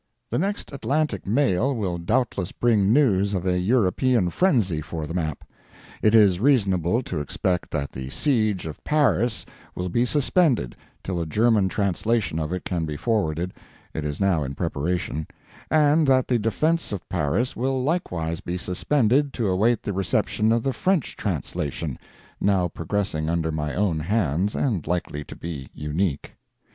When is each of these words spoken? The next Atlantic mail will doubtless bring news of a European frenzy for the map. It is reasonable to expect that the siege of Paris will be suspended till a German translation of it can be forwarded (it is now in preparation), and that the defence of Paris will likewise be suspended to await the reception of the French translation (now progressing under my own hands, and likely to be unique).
The 0.31 0.39
next 0.39 0.71
Atlantic 0.71 1.27
mail 1.27 1.75
will 1.75 1.99
doubtless 1.99 2.51
bring 2.51 2.91
news 2.91 3.35
of 3.35 3.45
a 3.45 3.59
European 3.59 4.31
frenzy 4.31 4.81
for 4.81 5.05
the 5.05 5.13
map. 5.13 5.43
It 6.01 6.15
is 6.15 6.39
reasonable 6.39 7.03
to 7.03 7.19
expect 7.19 7.69
that 7.69 7.91
the 7.91 8.09
siege 8.09 8.65
of 8.65 8.83
Paris 8.83 9.45
will 9.75 9.89
be 9.89 10.03
suspended 10.05 10.75
till 11.03 11.21
a 11.21 11.27
German 11.27 11.67
translation 11.69 12.39
of 12.39 12.51
it 12.51 12.65
can 12.65 12.87
be 12.87 12.97
forwarded 12.97 13.53
(it 13.93 14.03
is 14.03 14.19
now 14.19 14.43
in 14.43 14.55
preparation), 14.55 15.27
and 15.69 16.07
that 16.07 16.27
the 16.27 16.39
defence 16.39 16.91
of 16.91 17.07
Paris 17.07 17.55
will 17.55 17.83
likewise 17.83 18.39
be 18.41 18.57
suspended 18.57 19.31
to 19.33 19.49
await 19.49 19.83
the 19.83 19.93
reception 19.93 20.51
of 20.51 20.63
the 20.63 20.73
French 20.73 21.15
translation 21.15 21.99
(now 22.39 22.67
progressing 22.67 23.29
under 23.29 23.51
my 23.51 23.75
own 23.75 23.99
hands, 23.99 24.55
and 24.55 24.87
likely 24.87 25.23
to 25.23 25.35
be 25.35 25.67
unique). 25.75 26.31